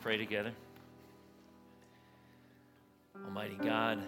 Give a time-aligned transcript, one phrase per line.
[0.00, 0.52] pray together.
[3.22, 4.02] Almighty God,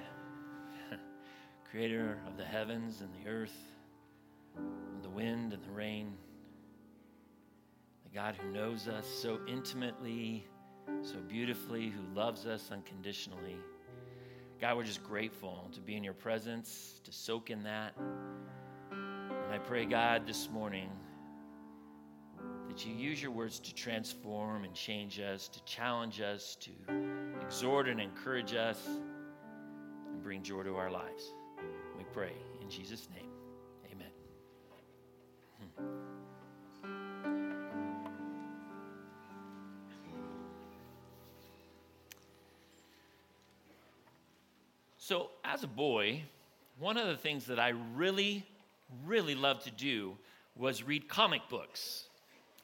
[1.71, 3.55] creator of the heavens and the earth,
[4.57, 6.15] and the wind and the rain,
[8.05, 10.46] the God who knows us so intimately,
[11.02, 13.57] so beautifully, who loves us unconditionally.
[14.63, 17.93] God, we're just grateful to be in your presence, to soak in that.
[18.91, 20.89] And I pray, God, this morning
[22.73, 26.71] that you use your words to transform and change us, to challenge us, to
[27.43, 28.89] exhort and encourage us,
[30.07, 31.35] and bring joy to our lives.
[31.99, 32.32] We pray
[32.62, 33.28] in Jesus' name.
[33.92, 34.08] Amen.
[35.77, 35.84] Hmm.
[44.96, 46.22] So, as a boy,
[46.78, 48.46] one of the things that I really,
[49.04, 50.16] really loved to do
[50.56, 52.08] was read comic books.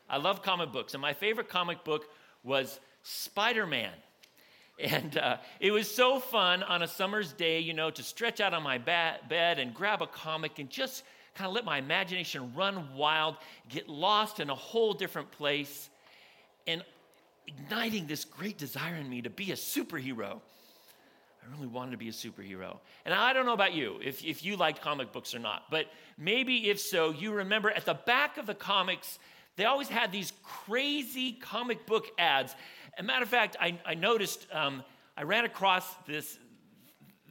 [0.08, 2.08] I love comic books, and my favorite comic book
[2.42, 3.92] was Spider Man.
[4.80, 8.54] And uh, it was so fun on a summer's day, you know, to stretch out
[8.54, 11.02] on my ba- bed and grab a comic and just
[11.34, 13.36] kind of let my imagination run wild,
[13.68, 15.90] get lost in a whole different place,
[16.66, 16.84] and
[17.46, 20.40] igniting this great desire in me to be a superhero.
[21.42, 22.78] I really wanted to be a superhero.
[23.04, 25.86] And I don't know about you, if, if you liked comic books or not, but
[26.18, 29.18] maybe if so, you remember at the back of the comics,
[29.58, 32.54] they always had these crazy comic book ads.
[32.96, 34.84] As a matter of fact, I, I noticed, um,
[35.16, 36.38] I ran across this,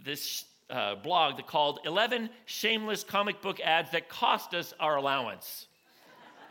[0.04, 5.68] this uh, blog that called 11 Shameless Comic Book Ads That Cost Us Our Allowance.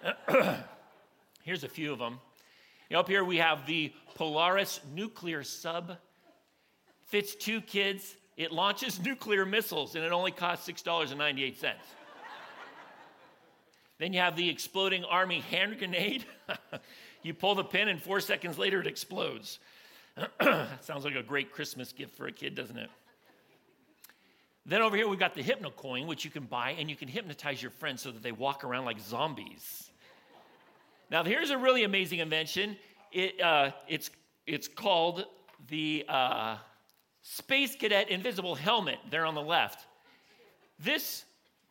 [1.42, 2.20] Here's a few of them.
[2.88, 5.98] You know, up here we have the Polaris nuclear sub.
[7.04, 8.16] Fits two kids.
[8.38, 11.74] It launches nuclear missiles and it only costs $6.98.
[13.98, 16.24] Then you have the exploding army hand grenade.
[17.22, 19.58] you pull the pin, and four seconds later, it explodes.
[20.80, 22.90] Sounds like a great Christmas gift for a kid, doesn't it?
[24.64, 27.08] Then over here, we've got the hypno coin, which you can buy, and you can
[27.08, 29.90] hypnotize your friends so that they walk around like zombies.
[31.10, 32.76] Now, here's a really amazing invention.
[33.12, 34.10] It, uh, it's,
[34.44, 35.26] it's called
[35.68, 36.56] the uh,
[37.22, 39.86] Space Cadet Invisible Helmet, there on the left.
[40.80, 41.24] This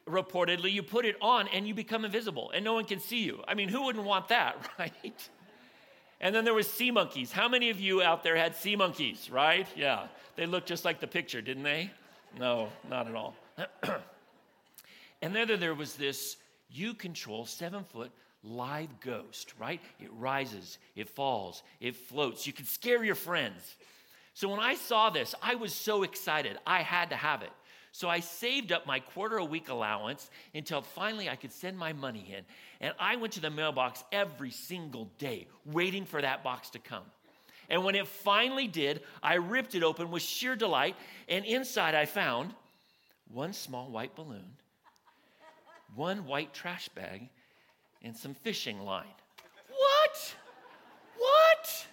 [0.08, 3.44] reportedly, you put it on and you become invisible and no one can see you.
[3.48, 5.30] I mean, who wouldn't want that, right?
[6.22, 7.32] And then there was sea monkeys.
[7.32, 9.68] How many of you out there had sea monkeys, right?
[9.76, 10.08] Yeah.
[10.36, 11.92] They looked just like the picture, didn't they?
[12.40, 13.36] No, not at all.
[15.22, 16.38] and then there was this
[16.70, 18.12] you control seven foot
[18.44, 19.82] live ghost, right?
[20.00, 22.46] It rises, it falls, it floats.
[22.46, 23.76] You can scare your friends.
[24.34, 26.58] So when I saw this, I was so excited.
[26.68, 27.52] I had to have it.
[27.96, 31.94] So I saved up my quarter a week allowance until finally I could send my
[31.94, 32.44] money in.
[32.82, 37.06] And I went to the mailbox every single day waiting for that box to come.
[37.70, 40.98] And when it finally did, I ripped it open with sheer delight.
[41.30, 42.54] And inside I found
[43.32, 44.58] one small white balloon,
[45.96, 47.30] one white trash bag,
[48.04, 49.06] and some fishing line.
[49.70, 50.36] What?
[51.18, 51.88] What?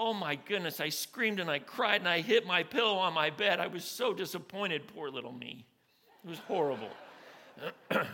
[0.00, 3.30] Oh my goodness, I screamed and I cried and I hit my pillow on my
[3.30, 3.58] bed.
[3.58, 5.66] I was so disappointed, poor little me.
[6.24, 6.90] It was horrible.
[7.90, 8.06] now,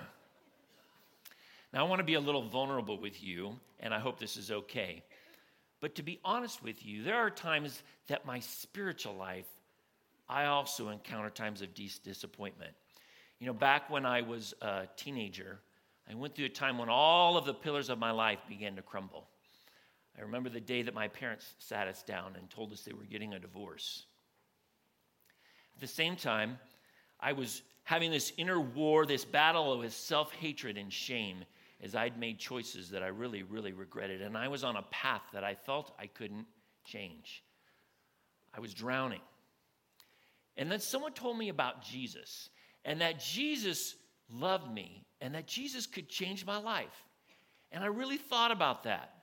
[1.75, 5.05] I want to be a little vulnerable with you, and I hope this is okay.
[5.83, 9.49] But to be honest with you, there are times that my spiritual life,
[10.27, 12.73] I also encounter times of dis- disappointment.
[13.41, 15.59] You know, back when I was a teenager,
[16.11, 18.83] I went through a time when all of the pillars of my life began to
[18.83, 19.29] crumble.
[20.17, 23.05] I remember the day that my parents sat us down and told us they were
[23.05, 24.07] getting a divorce.
[25.75, 26.59] At the same time,
[27.19, 31.45] I was having this inner war, this battle with self hatred and shame
[31.83, 34.23] as I'd made choices that I really, really regretted.
[34.23, 36.47] And I was on a path that I felt I couldn't
[36.85, 37.43] change.
[38.57, 39.21] I was drowning.
[40.57, 42.51] And then someone told me about Jesus
[42.85, 43.97] and that Jesus
[44.31, 47.05] loved me and that Jesus could change my life.
[47.73, 49.14] And I really thought about that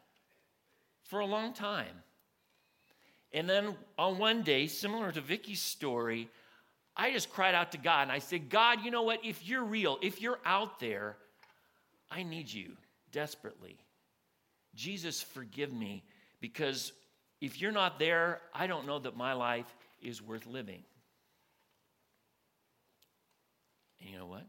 [1.11, 1.93] for a long time.
[3.33, 6.29] And then on one day, similar to Vicky's story,
[6.95, 9.19] I just cried out to God and I said, God, you know what?
[9.25, 11.17] If you're real, if you're out there,
[12.09, 12.77] I need you
[13.11, 13.77] desperately.
[14.73, 16.03] Jesus, forgive me
[16.39, 16.93] because
[17.41, 20.81] if you're not there, I don't know that my life is worth living.
[23.99, 24.45] And you know what?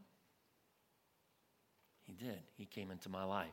[2.04, 2.38] He did.
[2.56, 3.48] He came into my life.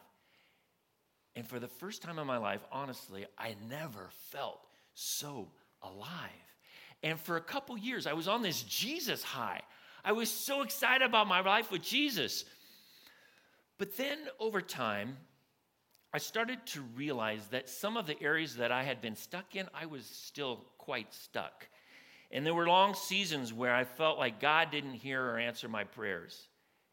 [1.36, 4.60] And for the first time in my life, honestly, I never felt
[4.94, 5.50] so
[5.82, 6.30] alive.
[7.04, 9.62] And for a couple years, I was on this Jesus high.
[10.04, 12.46] I was so excited about my life with Jesus.
[13.78, 15.18] But then over time,
[16.14, 19.68] I started to realize that some of the areas that I had been stuck in,
[19.74, 21.68] I was still quite stuck.
[22.32, 25.84] And there were long seasons where I felt like God didn't hear or answer my
[25.84, 26.48] prayers,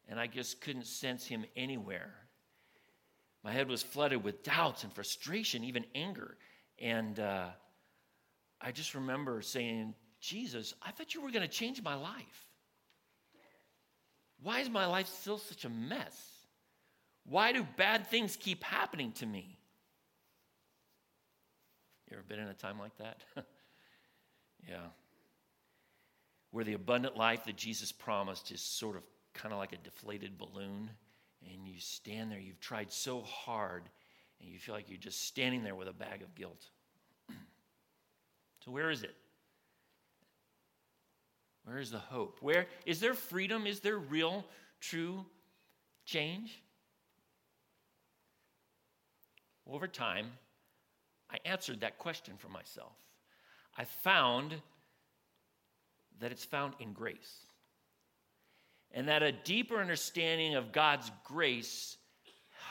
[0.08, 2.14] and I just couldn't sense Him anywhere.
[3.46, 6.36] My head was flooded with doubts and frustration, even anger.
[6.80, 7.46] And uh,
[8.60, 12.48] I just remember saying, Jesus, I thought you were going to change my life.
[14.42, 16.20] Why is my life still such a mess?
[17.24, 19.56] Why do bad things keep happening to me?
[22.10, 23.22] You ever been in a time like that?
[24.68, 24.88] yeah.
[26.50, 29.04] Where the abundant life that Jesus promised is sort of
[29.34, 30.90] kind of like a deflated balloon,
[31.52, 33.84] and you stand there, you've tried so hard,
[34.40, 36.66] and you feel like you're just standing there with a bag of guilt.
[38.64, 39.14] so, where is it?
[41.64, 42.38] Where is the hope?
[42.40, 43.66] Where is there freedom?
[43.66, 44.44] Is there real,
[44.80, 45.24] true
[46.04, 46.62] change?
[49.68, 50.26] Over time,
[51.28, 52.92] I answered that question for myself.
[53.76, 54.54] I found
[56.20, 57.45] that it's found in grace.
[58.96, 61.98] And that a deeper understanding of God's grace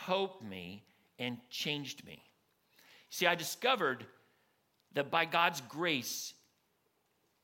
[0.05, 0.83] helped me
[1.19, 2.21] and changed me.
[3.11, 4.05] See, I discovered
[4.93, 6.33] that by God's grace,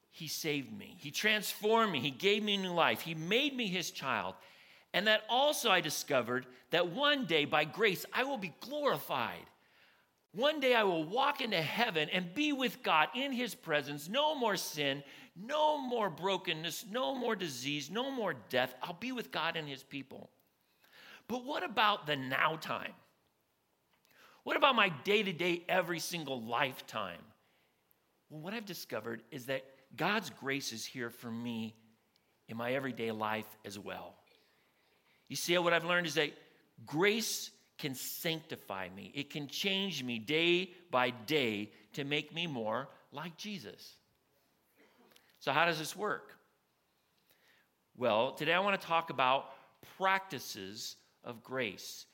[0.09, 0.97] He saved me.
[0.99, 1.99] He transformed me.
[1.99, 3.01] He gave me new life.
[3.01, 4.33] He made me His child.
[4.93, 9.45] And that also I discovered that one day, by grace, I will be glorified.
[10.33, 14.09] One day I will walk into heaven and be with God in His presence.
[14.09, 15.03] No more sin,
[15.35, 18.73] no more brokenness, no more disease, no more death.
[18.81, 20.29] I'll be with God and His people.
[21.27, 22.93] But what about the now time?
[24.43, 27.21] What about my day to day, every single lifetime?
[28.29, 29.63] Well, what I've discovered is that
[29.95, 31.75] God's grace is here for me
[32.47, 34.15] in my everyday life as well.
[35.27, 36.31] You see, what I've learned is that
[36.85, 42.89] grace can sanctify me, it can change me day by day to make me more
[43.11, 43.97] like Jesus.
[45.41, 46.37] So, how does this work?
[47.97, 49.45] Well, today I want to talk about
[49.97, 52.05] practices of grace.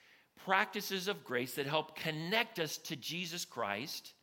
[0.46, 4.14] Practices of grace that help connect us to Jesus Christ,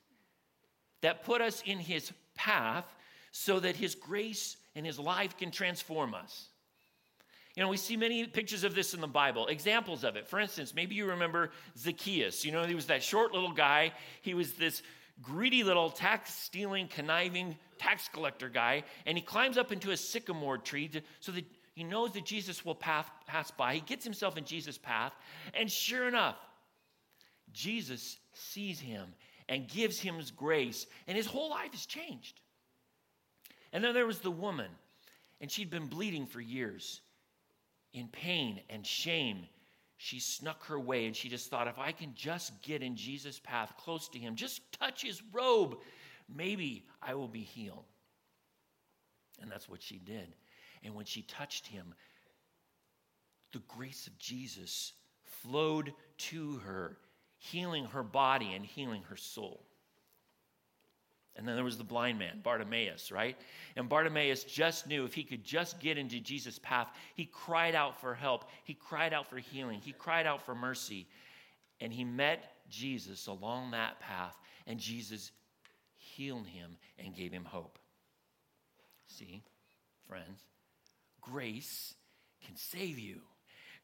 [1.02, 2.86] that put us in his path
[3.30, 6.48] so that his grace and his life can transform us.
[7.56, 10.26] You know, we see many pictures of this in the Bible, examples of it.
[10.26, 12.42] For instance, maybe you remember Zacchaeus.
[12.42, 13.92] You know, he was that short little guy.
[14.22, 14.82] He was this
[15.22, 20.58] greedy little tax stealing, conniving tax collector guy, and he climbs up into a sycamore
[20.58, 21.44] tree to, so that
[21.74, 23.74] he knows that Jesus will pass, pass by.
[23.74, 25.12] He gets himself in Jesus' path,
[25.54, 26.36] and sure enough,
[27.52, 29.06] Jesus sees him
[29.48, 32.40] and gives him his grace, and his whole life is changed.
[33.72, 34.70] And then there was the woman,
[35.40, 37.00] and she'd been bleeding for years
[37.92, 39.46] in pain and shame,
[39.96, 43.40] she snuck her way and she just thought, if I can just get in Jesus'
[43.42, 45.78] path close to him, just touch his robe,
[46.28, 47.84] maybe I will be healed.
[49.40, 50.34] And that's what she did.
[50.82, 51.94] And when she touched him,
[53.52, 54.92] the grace of Jesus
[55.24, 56.98] flowed to her,
[57.38, 59.64] healing her body and healing her soul.
[61.36, 63.36] And then there was the blind man, Bartimaeus, right?
[63.74, 68.00] And Bartimaeus just knew if he could just get into Jesus' path, he cried out
[68.00, 68.44] for help.
[68.62, 69.80] He cried out for healing.
[69.82, 71.08] He cried out for mercy.
[71.80, 74.36] And he met Jesus along that path,
[74.66, 75.32] and Jesus
[75.96, 77.78] healed him and gave him hope.
[79.08, 79.42] See,
[80.08, 80.40] friends,
[81.20, 81.94] grace
[82.46, 83.20] can save you.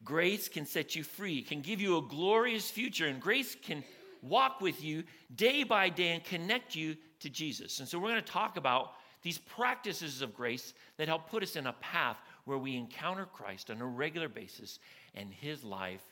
[0.03, 3.83] Grace can set you free, can give you a glorious future, and grace can
[4.21, 5.03] walk with you
[5.35, 7.79] day by day and connect you to Jesus.
[7.79, 11.55] And so we're going to talk about these practices of grace that help put us
[11.55, 14.79] in a path where we encounter Christ on a regular basis
[15.13, 16.03] and his life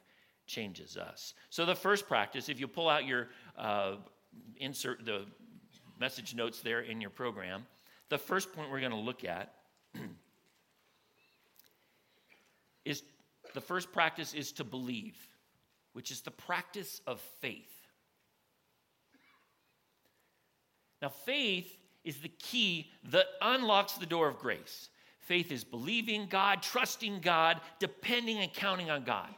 [0.45, 1.33] changes us.
[1.49, 3.95] So the first practice, if you pull out your uh,
[4.57, 5.25] insert the
[5.99, 7.65] message notes there in your program,
[8.09, 9.53] the first point we're going to look at
[12.85, 13.03] is
[13.53, 15.15] the first practice is to believe,
[15.93, 17.78] which is the practice of faith.
[21.01, 24.89] Now, faith is the key that unlocks the door of grace.
[25.19, 29.29] Faith is believing God, trusting God, depending and counting on God.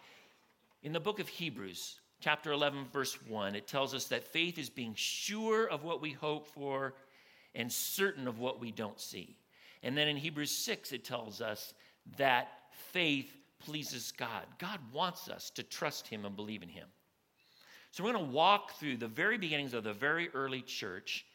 [0.83, 4.69] In the book of Hebrews, chapter 11, verse 1, it tells us that faith is
[4.69, 6.93] being sure of what we hope for
[7.55, 9.35] and certain of what we don't see.
[9.83, 11.73] And then in Hebrews 6, it tells us
[12.17, 12.47] that
[12.91, 14.45] faith pleases God.
[14.59, 16.87] God wants us to trust Him and believe in Him.
[17.91, 21.25] So we're going to walk through the very beginnings of the very early church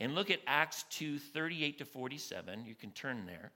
[0.00, 2.64] and look at Acts 2 38 to 47.
[2.64, 3.52] You can turn there.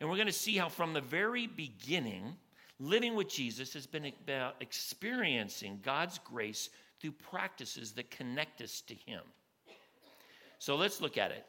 [0.00, 2.36] And we're going to see how, from the very beginning,
[2.78, 6.70] living with Jesus has been about experiencing God's grace
[7.00, 9.20] through practices that connect us to Him.
[10.58, 11.44] So let's look at it.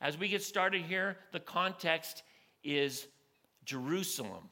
[0.00, 2.22] As we get started here, the context
[2.62, 3.06] is
[3.64, 4.48] Jerusalem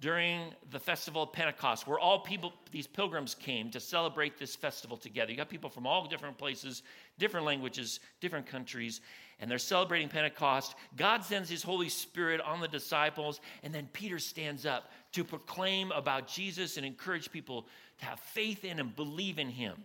[0.00, 4.96] during the festival of Pentecost, where all people, these pilgrims came to celebrate this festival
[4.96, 5.32] together.
[5.32, 6.82] You got people from all different places,
[7.18, 9.00] different languages, different countries,
[9.40, 10.76] and they're celebrating Pentecost.
[10.96, 15.90] God sends his Holy Spirit on the disciples, and then Peter stands up to proclaim
[15.92, 17.66] about Jesus and encourage people
[17.98, 19.84] to have faith in and believe in him.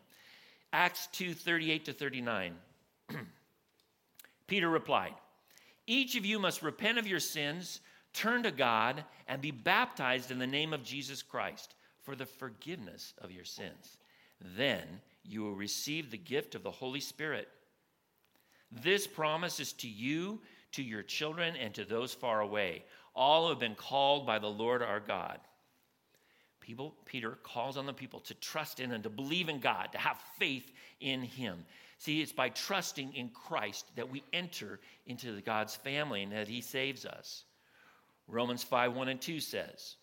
[0.71, 2.55] Acts 2 38 to 39.
[4.47, 5.13] Peter replied,
[5.87, 7.81] Each of you must repent of your sins
[8.13, 13.13] Turn to God and be baptized in the name of Jesus Christ for the forgiveness
[13.19, 13.97] of your sins.
[14.57, 14.83] Then
[15.23, 17.47] you will receive the gift of the Holy Spirit.
[18.71, 20.41] This promise is to you,
[20.73, 22.83] to your children, and to those far away,
[23.15, 25.39] all who have been called by the Lord our God.
[26.59, 29.97] People, Peter calls on the people to trust in and to believe in God, to
[29.97, 31.65] have faith in Him.
[31.97, 36.61] See, it's by trusting in Christ that we enter into God's family and that He
[36.61, 37.43] saves us.
[38.27, 39.95] Romans 5 1 and 2 says,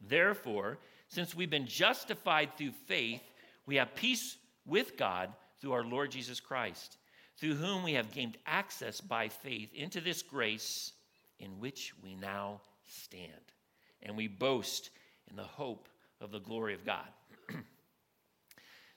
[0.00, 3.22] Therefore, since we've been justified through faith,
[3.66, 6.98] we have peace with God through our Lord Jesus Christ,
[7.38, 10.92] through whom we have gained access by faith into this grace
[11.38, 13.32] in which we now stand.
[14.02, 14.90] And we boast
[15.30, 15.88] in the hope
[16.20, 17.06] of the glory of God.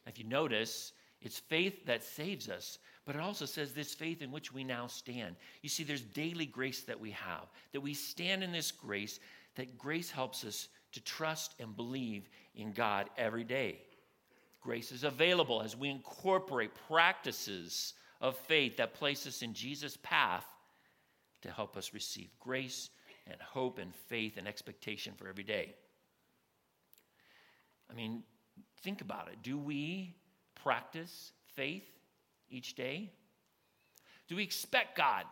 [0.06, 4.32] if you notice, it's faith that saves us, but it also says this faith in
[4.32, 5.36] which we now stand.
[5.64, 9.20] You see, there's daily grace that we have, that we stand in this grace,
[9.56, 13.80] that grace helps us to trust and believe in God every day.
[14.62, 20.46] Grace is available as we incorporate practices of faith that place us in Jesus' path
[21.42, 22.92] to help us receive grace
[23.26, 25.74] and hope and faith and expectation for every day.
[27.90, 28.22] I mean,
[28.84, 29.40] think about it.
[29.42, 30.14] Do we
[30.54, 31.90] practice faith
[32.50, 33.12] each day?
[34.28, 35.26] Do we expect God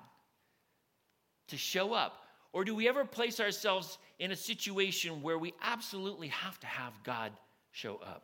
[1.47, 2.23] to show up?
[2.53, 6.93] Or do we ever place ourselves in a situation where we absolutely have to have
[7.03, 7.31] God
[7.71, 8.23] show up?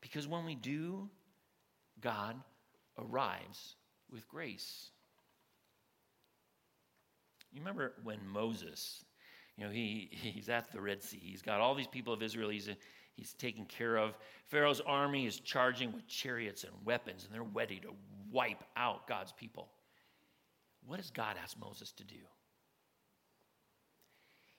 [0.00, 1.08] Because when we do,
[2.00, 2.36] God
[2.98, 3.76] arrives
[4.10, 4.90] with grace.
[7.52, 9.04] You remember when Moses,
[9.56, 11.20] you know, he, he's at the Red Sea.
[11.22, 12.48] He's got all these people of Israel.
[12.48, 12.68] He's,
[13.14, 14.16] he's taking care of.
[14.46, 17.88] Pharaoh's army is charging with chariots and weapons, and they're ready to
[18.32, 19.68] wipe out God's people.
[20.86, 22.16] What does God ask Moses to do?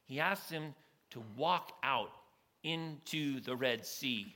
[0.05, 0.75] He asks him
[1.11, 2.11] to walk out
[2.63, 4.35] into the Red Sea,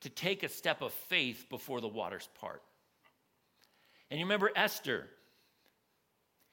[0.00, 2.62] to take a step of faith before the waters part.
[4.10, 5.06] And you remember Esther.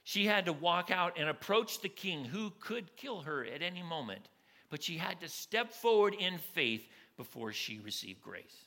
[0.04, 3.84] She had to walk out and approach the king who could kill her at any
[3.84, 4.30] moment,
[4.70, 8.66] but she had to step forward in faith before she received grace.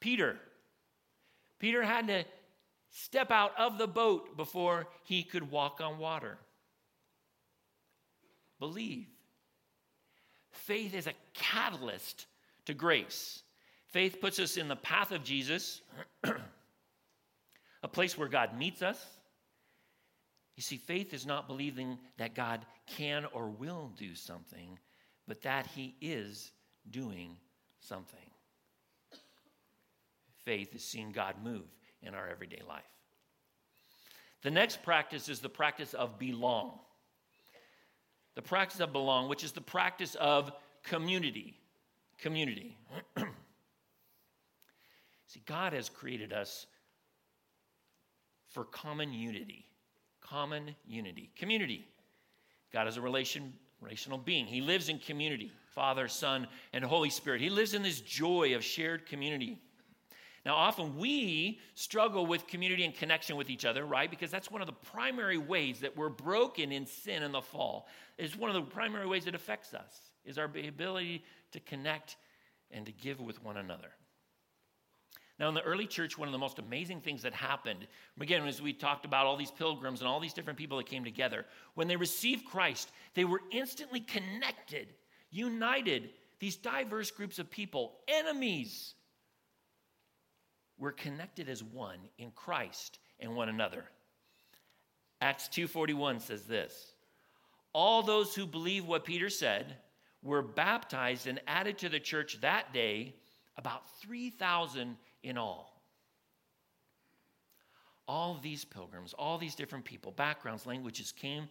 [0.00, 0.38] Peter
[1.64, 2.22] Peter had to
[2.90, 6.36] step out of the boat before he could walk on water.
[8.58, 9.06] Believe.
[10.52, 12.26] Faith is a catalyst
[12.66, 13.42] to grace.
[13.86, 15.80] Faith puts us in the path of Jesus,
[17.82, 19.02] a place where God meets us.
[20.56, 24.78] You see, faith is not believing that God can or will do something,
[25.26, 26.52] but that he is
[26.90, 27.38] doing
[27.80, 28.23] something
[30.44, 31.64] faith is seeing God move
[32.02, 32.82] in our everyday life.
[34.42, 36.78] The next practice is the practice of belong.
[38.34, 41.56] The practice of belong, which is the practice of community.
[42.18, 42.76] Community.
[45.26, 46.66] See, God has created us
[48.50, 49.66] for common unity.
[50.20, 51.30] Common unity.
[51.36, 51.86] Community.
[52.72, 54.46] God is a relation, relational being.
[54.46, 57.40] He lives in community Father, Son, and Holy Spirit.
[57.40, 59.60] He lives in this joy of shared community.
[60.44, 64.10] Now, often we struggle with community and connection with each other, right?
[64.10, 67.88] Because that's one of the primary ways that we're broken in sin and the fall.
[68.18, 72.16] It's one of the primary ways it affects us is our ability to connect
[72.70, 73.88] and to give with one another.
[75.38, 77.86] Now, in the early church, one of the most amazing things that happened,
[78.20, 81.04] again, as we talked about all these pilgrims and all these different people that came
[81.04, 84.88] together, when they received Christ, they were instantly connected,
[85.30, 86.10] united.
[86.38, 88.94] These diverse groups of people, enemies,
[90.78, 93.84] we're connected as one in Christ and one another.
[95.20, 96.94] Acts 2:41 says this.
[97.72, 99.80] All those who believe what Peter said
[100.22, 103.14] were baptized and added to the church that day,
[103.56, 105.82] about 3,000 in all.
[108.06, 111.48] All these pilgrims, all these different people, backgrounds, languages came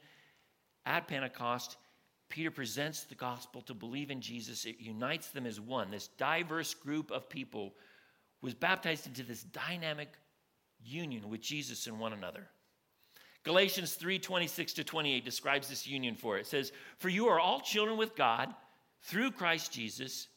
[0.85, 1.77] at Pentecost.
[2.29, 4.65] Peter presents the gospel to believe in Jesus.
[4.65, 5.91] It unites them as one.
[5.91, 7.75] This diverse group of people
[8.43, 10.09] was baptized into this dynamic
[10.83, 12.45] union with Jesus and one another.
[13.43, 16.41] Galatians 3 26 to 28 describes this union for it.
[16.41, 18.53] It says, For you are all children with God
[19.01, 20.27] through Christ Jesus,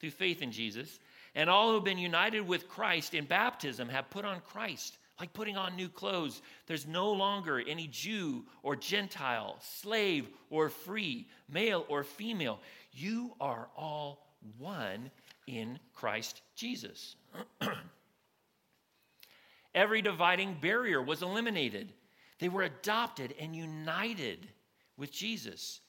[0.00, 1.00] through faith in Jesus,
[1.34, 5.32] and all who have been united with Christ in baptism have put on Christ, like
[5.32, 6.42] putting on new clothes.
[6.66, 12.60] There's no longer any Jew or Gentile, slave or free, male or female.
[12.92, 14.26] You are all
[14.58, 15.10] one
[15.46, 17.16] in Christ Jesus.
[19.74, 21.92] Every dividing barrier was eliminated.
[22.38, 24.46] They were adopted and united
[24.96, 25.80] with Jesus.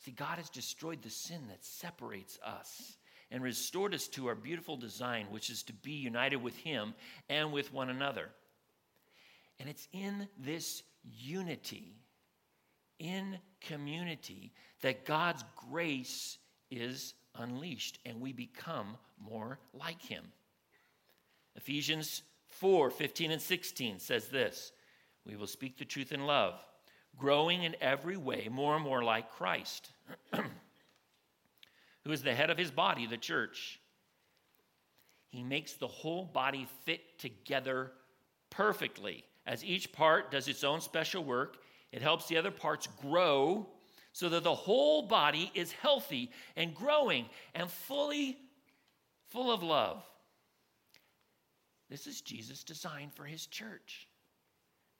[0.00, 2.96] See, God has destroyed the sin that separates us
[3.30, 6.94] and restored us to our beautiful design, which is to be united with Him
[7.30, 8.28] and with one another.
[9.58, 11.94] And it's in this unity,
[12.98, 16.36] in community, that God's grace
[16.70, 20.24] is unleashed and we become more like Him.
[21.56, 24.72] Ephesians 4 15 and 16 says this
[25.24, 26.54] we will speak the truth in love,
[27.16, 29.90] growing in every way more and more like Christ,
[32.04, 33.80] who is the head of his body, the church.
[35.28, 37.92] He makes the whole body fit together
[38.50, 39.24] perfectly.
[39.46, 41.58] As each part does its own special work,
[41.90, 43.66] it helps the other parts grow
[44.12, 48.38] so that the whole body is healthy and growing and fully
[49.28, 50.02] full of love.
[51.88, 54.08] This is Jesus' design for his church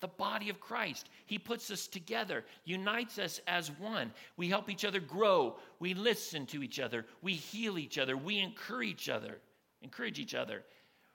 [0.03, 1.09] the body of Christ.
[1.25, 4.13] He puts us together, unites us as one.
[4.37, 5.57] We help each other grow.
[5.79, 7.07] We listen to each other.
[7.23, 8.17] We heal each other.
[8.17, 9.39] We encourage each other.
[9.81, 10.65] Encourage each other.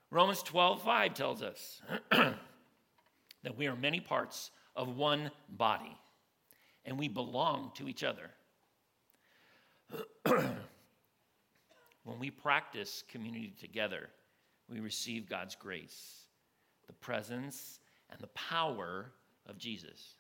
[0.10, 5.96] Romans 12, 5 tells us that we are many parts of one body
[6.88, 8.32] and we belong to each other.
[10.26, 14.10] when we practice community together,
[14.70, 16.26] we receive God's grace,
[16.88, 17.80] the presence
[18.10, 19.12] and the power
[19.46, 20.16] of Jesus.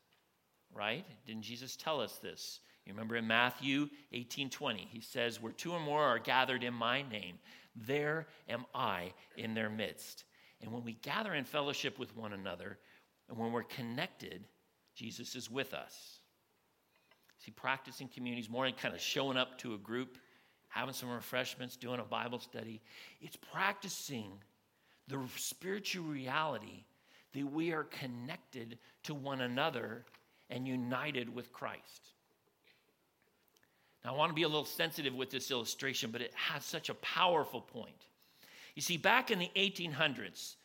[0.74, 1.06] Right?
[1.25, 2.60] Didn't Jesus tell us this?
[2.86, 6.74] You remember in Matthew 18 20, he says, Where two or more are gathered in
[6.74, 7.40] my name,
[7.75, 10.25] there am I in their midst.
[10.62, 12.77] And when we gather in fellowship with one another,
[13.30, 14.44] and when we're connected,
[14.96, 16.20] Jesus is with us.
[17.48, 20.18] See, practicing communities more than kind of showing up to a group,
[20.68, 22.81] having some refreshments, doing a Bible study.
[23.22, 24.33] It's practicing
[25.07, 26.83] the spiritual reality
[27.33, 30.03] that we are connected to one another
[30.50, 32.12] and united with Christ.
[34.03, 36.90] Now, I want to be a little sensitive with this illustration, but it has such
[36.90, 38.07] a powerful point.
[38.75, 40.57] You see, back in the 1800s,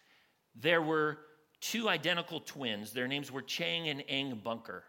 [0.60, 1.18] there were
[1.60, 2.92] two identical twins.
[2.92, 4.82] Their names were Chang and Eng Bunker.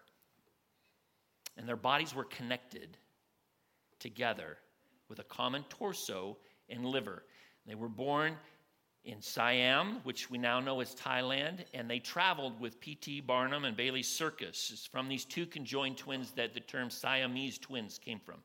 [1.58, 2.98] And their bodies were connected
[4.00, 4.58] together
[5.10, 6.38] with a common torso
[6.70, 7.24] and liver.
[7.66, 8.38] They were born
[9.06, 13.22] in Siam, which we now know as Thailand, and they traveled with P.T.
[13.22, 14.72] Barnum and Bailey Circus.
[14.72, 18.38] It's from these two conjoined twins that the term Siamese twins came from.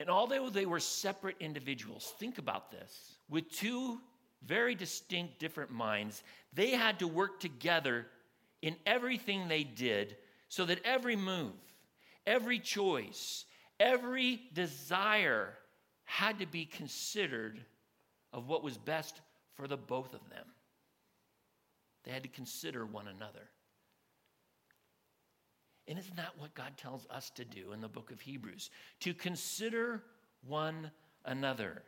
[0.00, 4.00] And although they were separate individuals, think about this with two
[4.44, 8.06] very distinct, different minds, they had to work together
[8.62, 10.16] in everything they did
[10.52, 11.54] so that every move,
[12.26, 13.46] every choice,
[13.80, 15.54] every desire
[16.04, 17.58] had to be considered
[18.34, 19.22] of what was best
[19.54, 20.44] for the both of them.
[22.04, 23.48] They had to consider one another.
[25.88, 28.68] And isn't that what God tells us to do in the book of Hebrews?
[29.00, 30.02] To consider
[30.46, 30.90] one
[31.24, 31.82] another.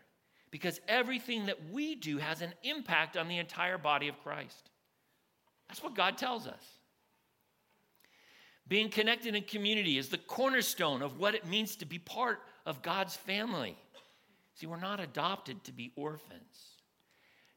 [0.50, 4.70] Because everything that we do has an impact on the entire body of Christ.
[5.68, 6.64] That's what God tells us.
[8.66, 12.82] Being connected in community is the cornerstone of what it means to be part of
[12.82, 13.76] God's family.
[14.54, 16.78] See, we're not adopted to be orphans,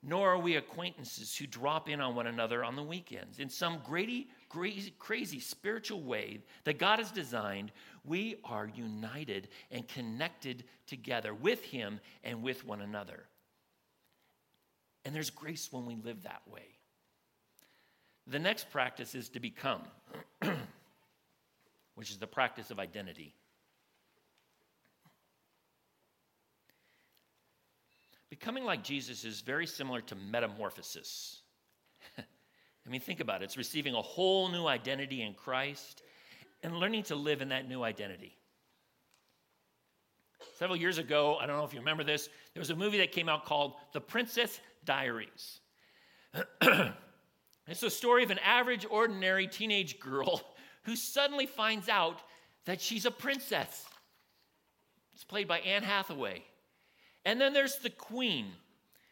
[0.03, 3.39] nor are we acquaintances who drop in on one another on the weekends.
[3.39, 7.71] In some crazy, crazy, crazy spiritual way that God has designed,
[8.03, 13.23] we are united and connected together with Him and with one another.
[15.05, 16.77] And there's grace when we live that way.
[18.25, 19.83] The next practice is to become,
[21.97, 23.33] which is the practice of identity.
[28.29, 31.41] Becoming like Jesus is very similar to metamorphosis.
[32.19, 32.23] I
[32.87, 33.45] mean, think about it.
[33.45, 36.03] It's receiving a whole new identity in Christ
[36.61, 38.37] and learning to live in that new identity.
[40.59, 43.11] Several years ago, I don't know if you remember this, there was a movie that
[43.11, 45.61] came out called The Princess Diaries.
[47.67, 50.43] it's a story of an average, ordinary teenage girl
[50.87, 52.21] who suddenly finds out
[52.65, 53.85] that she's a princess.
[55.13, 56.43] It's played by Anne Hathaway.
[57.25, 58.45] And then there's the queen,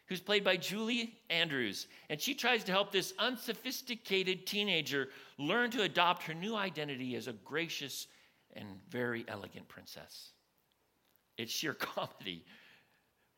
[0.05, 1.88] who's played by Julie Andrews.
[2.09, 7.27] And she tries to help this unsophisticated teenager learn to adopt her new identity as
[7.27, 8.07] a gracious
[8.55, 10.29] and very elegant princess.
[11.38, 12.45] It's sheer comedy.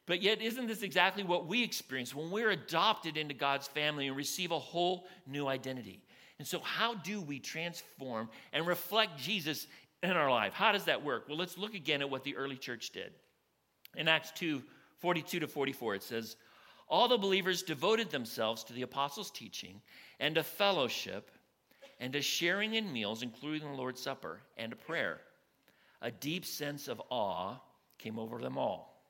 [0.06, 4.16] But yet, isn't this exactly what we experience when we're adopted into God's family and
[4.16, 6.04] receive a whole new identity?
[6.40, 9.68] And so, how do we transform and reflect Jesus
[10.04, 10.54] in our life?
[10.54, 11.28] How does that work?
[11.28, 13.12] Well, let's look again at what the early church did.
[13.96, 14.62] In Acts 2
[15.00, 16.36] 42 to 44, it says,
[16.88, 19.82] All the believers devoted themselves to the apostles' teaching
[20.20, 21.32] and to fellowship
[22.00, 25.22] and to sharing in meals, including the Lord's Supper, and to prayer.
[26.02, 27.56] A deep sense of awe
[27.98, 29.04] came over them all.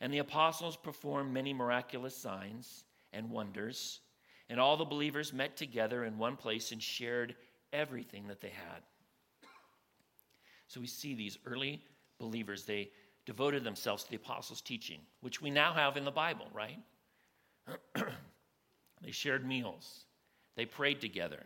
[0.00, 4.00] And the apostles performed many miraculous signs and wonders,
[4.48, 7.34] and all the believers met together in one place and shared
[7.72, 8.82] everything that they had.
[10.68, 11.82] So we see these early
[12.18, 12.90] believers, they
[13.26, 16.78] devoted themselves to the apostles' teaching, which we now have in the Bible, right?
[19.02, 20.04] they shared meals,
[20.56, 21.44] they prayed together,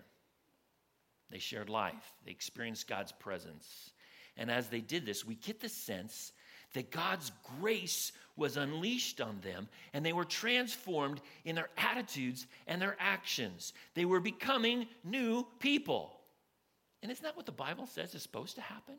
[1.31, 3.91] they shared life, they experienced God's presence.
[4.37, 6.33] And as they did this, we get the sense
[6.75, 12.81] that God's grace was unleashed on them and they were transformed in their attitudes and
[12.81, 13.73] their actions.
[13.95, 16.21] They were becoming new people.
[17.03, 18.95] And isn't that what the Bible says is supposed to happen?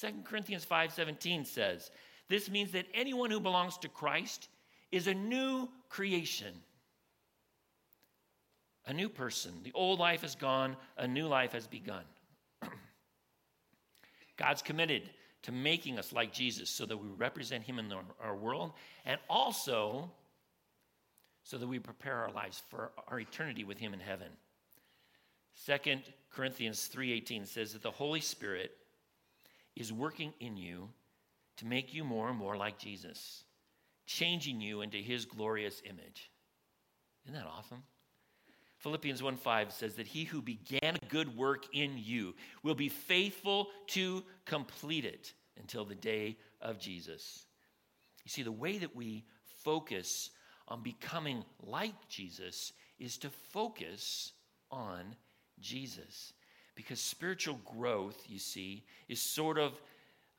[0.00, 1.90] 2 Corinthians 5:17 says,
[2.28, 4.48] "This means that anyone who belongs to Christ
[4.90, 6.62] is a new creation."
[8.86, 9.62] A new person.
[9.62, 12.04] The old life is gone, a new life has begun.
[14.36, 15.08] God's committed
[15.44, 18.72] to making us like Jesus so that we represent him in the, our world
[19.04, 20.10] and also
[21.42, 24.28] so that we prepare our lives for our eternity with him in heaven.
[25.66, 28.76] 2 Corinthians 3:18 says that the Holy Spirit
[29.76, 30.88] is working in you
[31.56, 33.44] to make you more and more like Jesus,
[34.06, 36.30] changing you into his glorious image.
[37.24, 37.82] Isn't that awesome?
[38.84, 42.90] Philippians 1 5 says that he who began a good work in you will be
[42.90, 47.46] faithful to complete it until the day of Jesus.
[48.26, 49.24] You see, the way that we
[49.62, 50.28] focus
[50.68, 54.32] on becoming like Jesus is to focus
[54.70, 55.16] on
[55.60, 56.34] Jesus.
[56.74, 59.80] Because spiritual growth, you see, is sort of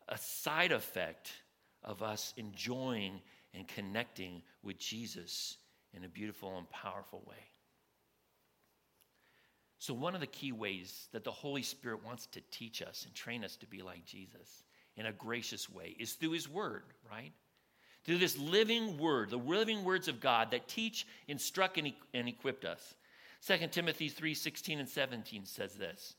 [0.08, 1.32] a side effect
[1.84, 3.22] of us enjoying
[3.56, 5.58] and connecting with Jesus
[5.96, 7.55] in a beautiful and powerful way.
[9.78, 13.14] So, one of the key ways that the Holy Spirit wants to teach us and
[13.14, 14.64] train us to be like Jesus
[14.96, 17.34] in a gracious way is through His Word, right?
[18.06, 22.64] Through this living Word, the living words of God that teach, instruct, and, and equip
[22.64, 22.96] us.
[23.46, 26.16] 2 Timothy 3 16 and 17 says this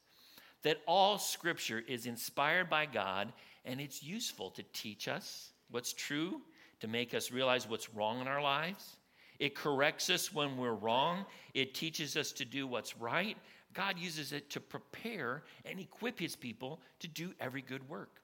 [0.63, 3.33] that all Scripture is inspired by God
[3.65, 6.41] and it's useful to teach us what's true,
[6.81, 8.97] to make us realize what's wrong in our lives.
[9.39, 11.27] It corrects us when we're wrong.
[11.55, 13.37] It teaches us to do what's right.
[13.73, 18.21] God uses it to prepare and equip his people to do every good work.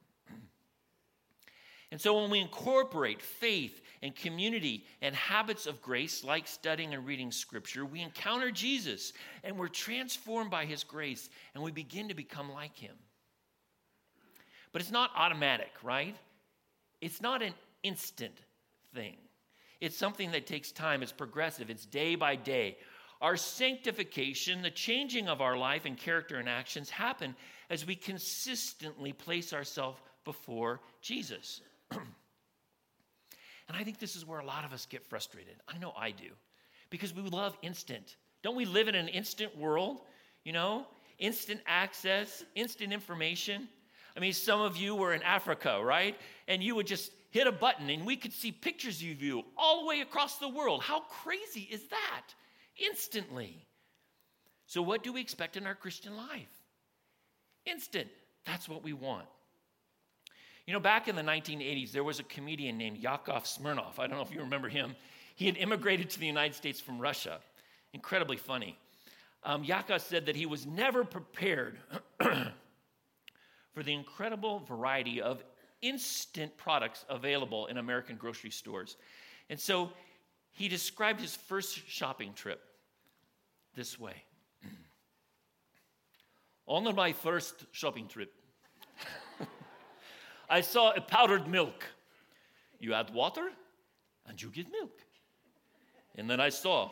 [1.90, 7.05] and so when we incorporate faith and community and habits of grace, like studying and
[7.07, 9.12] reading scripture, we encounter Jesus
[9.44, 12.96] and we're transformed by his grace and we begin to become like him.
[14.72, 16.16] But it's not automatic, right?
[17.03, 18.38] It's not an instant
[18.94, 19.16] thing.
[19.83, 22.77] It's something that takes time, it's progressive, it's day by day.
[23.21, 27.35] Our sanctification, the changing of our life and character and actions, happen
[27.68, 31.62] as we consistently place ourselves before Jesus.
[31.90, 32.01] and
[33.73, 35.57] I think this is where a lot of us get frustrated.
[35.66, 36.31] I know I do,
[36.88, 38.14] because we love instant.
[38.45, 40.03] Don't we live in an instant world?
[40.45, 40.87] You know,
[41.18, 43.66] instant access, instant information.
[44.16, 46.14] I mean, some of you were in Africa, right?
[46.47, 49.81] And you would just hit a button and we could see pictures of you all
[49.81, 50.83] the way across the world.
[50.83, 52.23] How crazy is that?
[52.79, 53.64] instantly.
[54.66, 56.49] So, what do we expect in our Christian life?
[57.66, 58.09] Instant.
[58.47, 59.27] That's what we want.
[60.66, 63.99] You know, back in the 1980s, there was a comedian named Yakov Smirnoff.
[63.99, 64.95] I don't know if you remember him.
[65.35, 67.40] He had immigrated to the United States from Russia.
[67.92, 68.79] Incredibly funny.
[69.45, 71.79] Um, Yakov said that he was never prepared
[72.21, 75.42] for the incredible variety of
[75.83, 78.97] instant products available in American grocery stores.
[79.51, 79.92] And so
[80.53, 82.61] he described his first shopping trip
[83.75, 84.14] this way.
[86.66, 88.33] On my first shopping trip,
[90.49, 91.85] I saw a powdered milk.
[92.79, 93.51] You add water
[94.27, 95.01] and you get milk.
[96.16, 96.90] And then I saw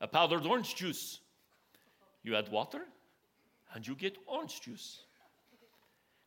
[0.00, 1.20] a powdered orange juice.
[2.22, 2.82] You add water
[3.74, 5.00] and you get orange juice.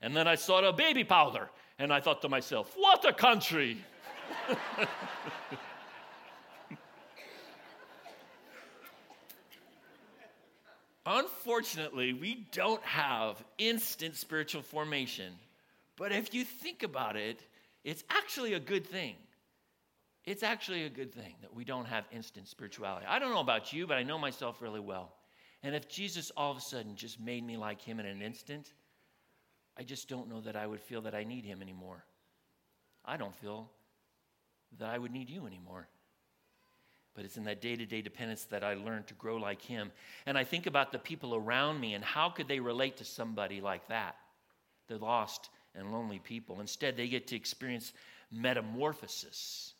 [0.01, 1.49] And then I saw a baby powder,
[1.83, 3.77] and I thought to myself, what a country!
[11.05, 15.33] Unfortunately, we don't have instant spiritual formation.
[15.97, 17.41] But if you think about it,
[17.83, 19.15] it's actually a good thing.
[20.23, 23.05] It's actually a good thing that we don't have instant spirituality.
[23.09, 25.11] I don't know about you, but I know myself really well.
[25.63, 28.71] And if Jesus all of a sudden just made me like him in an instant,
[29.77, 32.03] I just don't know that I would feel that I need him anymore.
[33.05, 33.69] I don't feel
[34.79, 35.87] that I would need you anymore.
[37.15, 39.91] But it's in that day to day dependence that I learned to grow like him.
[40.25, 43.61] And I think about the people around me and how could they relate to somebody
[43.61, 44.15] like that?
[44.87, 46.59] The lost and lonely people.
[46.59, 47.93] Instead, they get to experience
[48.31, 49.73] metamorphosis.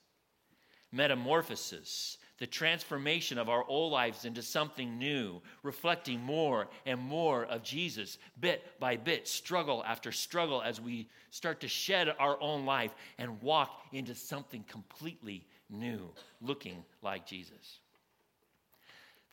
[0.91, 7.63] Metamorphosis, the transformation of our old lives into something new, reflecting more and more of
[7.63, 12.93] Jesus, bit by bit, struggle after struggle, as we start to shed our own life
[13.17, 16.09] and walk into something completely new,
[16.41, 17.79] looking like Jesus.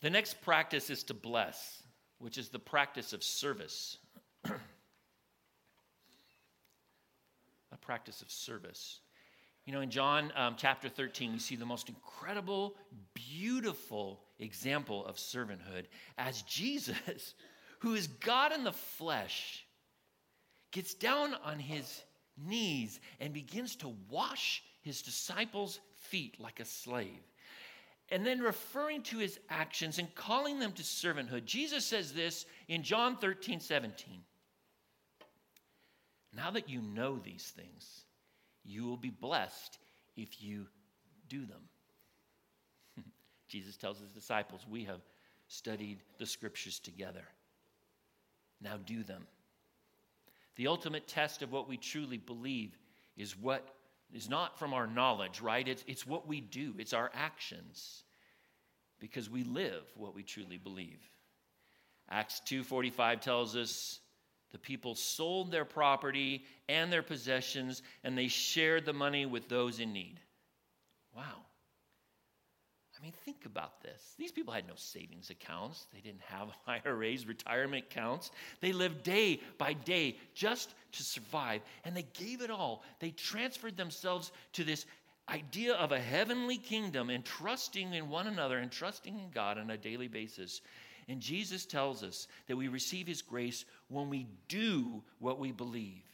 [0.03, 1.83] The next practice is to bless,
[2.21, 3.99] which is the practice of service.
[4.45, 4.57] a
[7.81, 9.01] practice of service.
[9.67, 12.77] You know, in John um, chapter 13, you see the most incredible,
[13.15, 15.85] beautiful example of servanthood
[16.19, 17.35] as Jesus,
[17.81, 19.65] who is God in the flesh,
[20.73, 22.03] gets down on his
[22.37, 27.21] knees and begins to wash his disciples' feet like a slave.
[28.11, 32.83] And then referring to his actions and calling them to servanthood, Jesus says this in
[32.83, 34.23] John 13, 17.
[36.33, 38.05] Now that you know these things,
[38.65, 39.79] you will be blessed
[40.17, 40.67] if you
[41.29, 41.63] do them.
[43.49, 45.01] Jesus tells his disciples, We have
[45.49, 47.25] studied the scriptures together.
[48.61, 49.27] Now do them.
[50.57, 52.77] The ultimate test of what we truly believe
[53.17, 53.67] is what
[54.13, 55.67] is not from our knowledge, right?
[55.67, 58.05] It's, it's what we do, it's our actions.
[58.99, 61.01] Because we live what we truly believe.
[62.11, 64.00] Acts 2:45 tells us
[64.53, 69.81] the people sold their property and their possessions, and they shared the money with those
[69.81, 70.19] in need.
[71.17, 71.45] Wow.
[73.01, 74.15] I mean, think about this.
[74.19, 76.49] These people had no savings accounts, they didn't have
[76.85, 78.31] IRAs, retirement accounts.
[78.61, 82.83] They lived day by day just to survive, and they gave it all.
[82.99, 84.85] They transferred themselves to this
[85.31, 89.71] idea of a heavenly kingdom and trusting in one another and trusting in God on
[89.71, 90.61] a daily basis.
[91.11, 96.05] And Jesus tells us that we receive his grace when we do what we believe,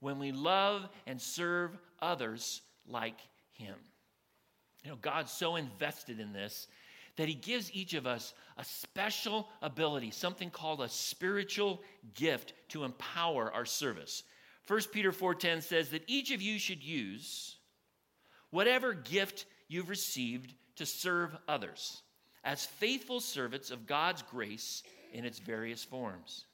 [0.00, 3.20] when we love and serve others like
[3.52, 3.74] him.
[4.84, 6.66] You know, God's so invested in this
[7.16, 11.82] that he gives each of us a special ability, something called a spiritual
[12.14, 14.22] gift to empower our service.
[14.66, 17.58] 1 Peter 4:10 says that each of you should use
[18.48, 22.02] whatever gift you've received to serve others
[22.48, 24.82] as faithful servants of God's grace
[25.12, 26.46] in its various forms.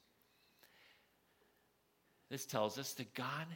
[2.29, 3.47] This tells us that God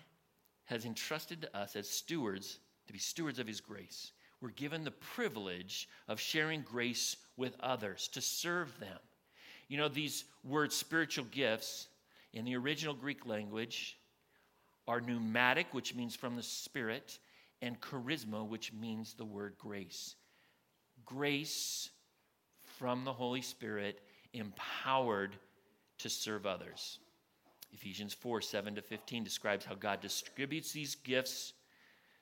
[0.63, 4.13] has entrusted to us as stewards to be stewards of his grace.
[4.39, 8.99] We're given the privilege of sharing grace with others, to serve them.
[9.67, 11.89] You know, these words, spiritual gifts,
[12.31, 13.97] in the original Greek language
[14.87, 17.19] are pneumatic, which means from the Spirit,
[17.61, 20.15] and charisma, which means the word grace.
[21.05, 21.89] Grace
[22.79, 23.99] from the Holy Spirit,
[24.33, 25.35] empowered
[25.97, 26.99] to serve others.
[27.73, 31.53] Ephesians 4 7 to 15 describes how God distributes these gifts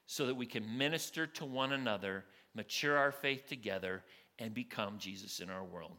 [0.07, 4.03] so that we can minister to one another, mature our faith together,
[4.39, 5.95] and become Jesus in our world.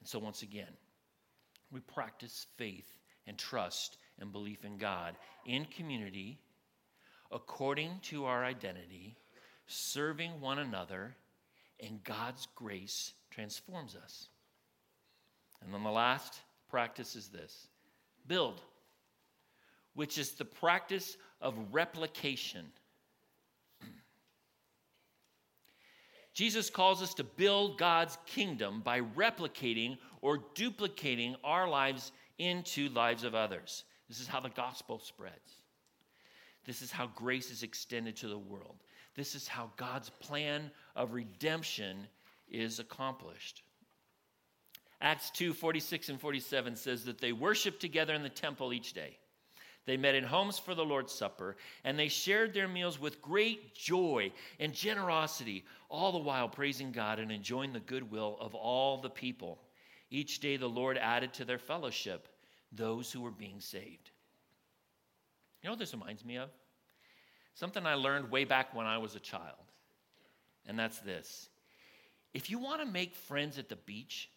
[0.00, 0.72] And so, once again,
[1.72, 6.38] we practice faith and trust and belief in God in community
[7.32, 9.16] according to our identity,
[9.66, 11.16] serving one another,
[11.78, 14.28] and God's grace transforms us.
[15.62, 17.68] And then the last practice is this
[18.26, 18.60] build,
[19.94, 22.66] which is the practice of replication.
[26.34, 33.24] Jesus calls us to build God's kingdom by replicating or duplicating our lives into lives
[33.24, 33.84] of others.
[34.08, 35.60] This is how the gospel spreads.
[36.66, 38.76] This is how grace is extended to the world.
[39.14, 42.06] This is how God's plan of redemption
[42.50, 43.62] is accomplished.
[45.00, 49.16] Acts 2 46 and 47 says that they worshiped together in the temple each day.
[49.86, 53.74] They met in homes for the Lord's Supper, and they shared their meals with great
[53.74, 59.10] joy and generosity, all the while praising God and enjoying the goodwill of all the
[59.10, 59.58] people.
[60.10, 62.28] Each day the Lord added to their fellowship
[62.72, 64.10] those who were being saved.
[65.62, 66.50] You know what this reminds me of?
[67.54, 69.56] Something I learned way back when I was a child.
[70.66, 71.49] And that's this
[72.32, 74.30] if you want to make friends at the beach,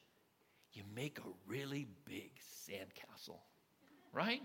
[0.74, 2.32] you make a really big
[2.68, 3.38] sandcastle,
[4.12, 4.42] right?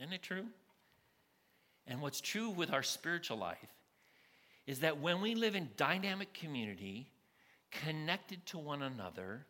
[0.00, 0.46] Isn't it true?
[1.86, 3.72] And what's true with our spiritual life
[4.66, 7.10] is that when we live in dynamic community,
[7.70, 9.46] connected to one another,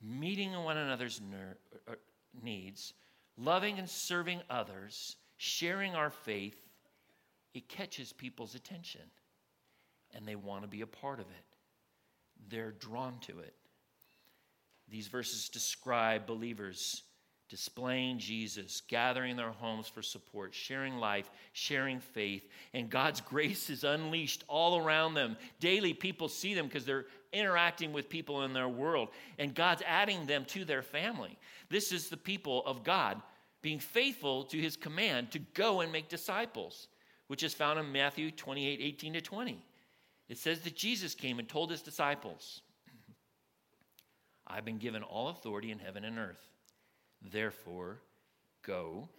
[0.00, 1.94] meeting one another's ner- uh,
[2.42, 2.94] needs,
[3.36, 6.56] loving and serving others, sharing our faith,
[7.54, 9.02] it catches people's attention
[10.14, 11.51] and they want to be a part of it.
[12.48, 13.54] They're drawn to it.
[14.88, 17.02] These verses describe believers
[17.52, 23.84] displaying Jesus, gathering their homes for support, sharing life, sharing faith, and God's grace is
[23.84, 25.36] unleashed all around them.
[25.60, 30.24] Daily, people see them because they're interacting with people in their world, and God's adding
[30.24, 31.36] them to their family.
[31.68, 33.20] This is the people of God
[33.60, 36.88] being faithful to his command to go and make disciples,
[37.26, 39.62] which is found in Matthew 28 18 to 20.
[40.32, 42.62] It says that Jesus came and told his disciples,
[44.46, 46.48] I've been given all authority in heaven and earth.
[47.30, 48.00] Therefore,
[48.66, 49.10] go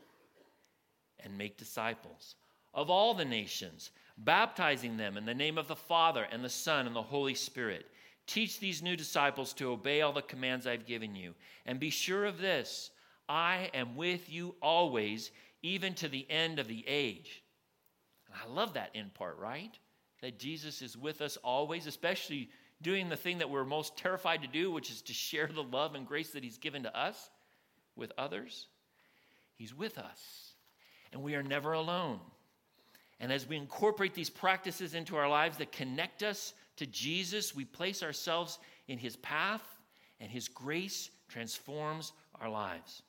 [1.20, 2.34] and make disciples
[2.74, 6.88] of all the nations, baptizing them in the name of the Father and the Son
[6.88, 7.86] and the Holy Spirit.
[8.26, 11.36] Teach these new disciples to obey all the commands I've given you.
[11.68, 12.90] And be sure of this
[13.30, 15.30] I am with you always,
[15.62, 17.44] even to the end of the age.
[18.26, 19.78] And I love that end part, right?
[20.24, 22.50] That Jesus is with us always, especially
[22.82, 25.96] doing the thing that we're most terrified to do, which is to share the love
[25.96, 27.30] and grace that He's given to us
[27.98, 28.68] with others,
[29.56, 30.54] He's with us.
[31.12, 32.22] And we are never alone.
[33.20, 37.66] And as we incorporate these practices into our lives that connect us to Jesus, we
[37.66, 39.62] place ourselves in His path,
[40.22, 43.02] and His grace transforms our lives.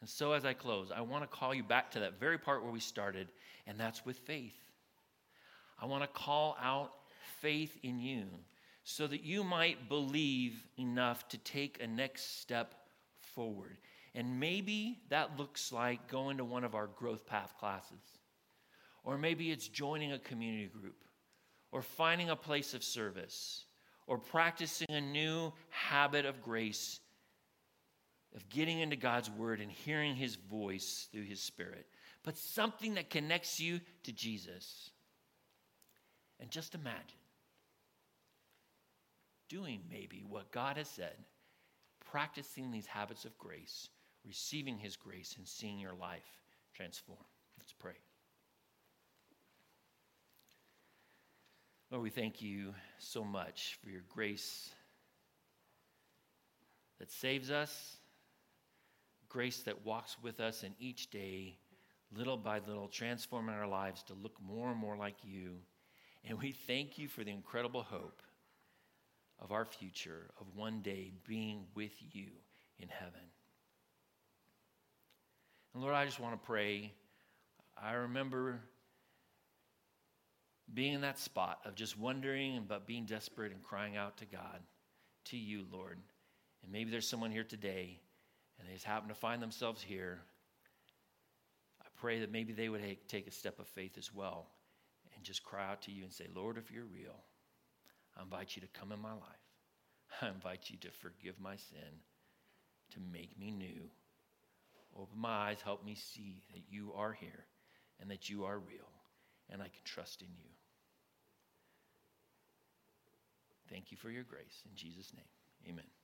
[0.00, 2.64] And so, as I close, I want to call you back to that very part
[2.64, 3.28] where we started,
[3.68, 4.63] and that's with faith.
[5.78, 6.92] I want to call out
[7.40, 8.24] faith in you
[8.84, 12.74] so that you might believe enough to take a next step
[13.34, 13.78] forward.
[14.14, 18.02] And maybe that looks like going to one of our growth path classes.
[19.02, 21.04] Or maybe it's joining a community group,
[21.72, 23.64] or finding a place of service,
[24.06, 27.00] or practicing a new habit of grace,
[28.34, 31.86] of getting into God's word and hearing his voice through his spirit.
[32.22, 34.90] But something that connects you to Jesus.
[36.40, 37.18] And just imagine
[39.48, 41.16] doing maybe what God has said
[42.10, 43.88] practicing these habits of grace,
[44.24, 46.42] receiving His grace, and seeing your life
[46.72, 47.18] transform.
[47.58, 47.94] Let's pray.
[51.90, 54.70] Lord, we thank you so much for your grace
[56.98, 57.96] that saves us,
[59.28, 61.56] grace that walks with us in each day,
[62.16, 65.56] little by little, transforming our lives to look more and more like you.
[66.26, 68.22] And we thank you for the incredible hope
[69.38, 72.28] of our future, of one day being with you
[72.78, 73.20] in heaven.
[75.74, 76.92] And Lord, I just want to pray.
[77.76, 78.60] I remember
[80.72, 84.60] being in that spot of just wondering but being desperate and crying out to God,
[85.26, 85.98] to you, Lord.
[86.62, 88.00] And maybe there's someone here today
[88.58, 90.22] and they just happen to find themselves here.
[91.82, 94.53] I pray that maybe they would take a step of faith as well
[95.24, 97.16] and just cry out to you and say, Lord, if you're real,
[98.14, 99.46] I invite you to come in my life.
[100.20, 102.02] I invite you to forgive my sin,
[102.92, 103.88] to make me new.
[104.94, 107.46] Open my eyes, help me see that you are here
[108.00, 108.90] and that you are real,
[109.48, 110.50] and I can trust in you.
[113.70, 114.62] Thank you for your grace.
[114.68, 116.03] In Jesus' name, amen.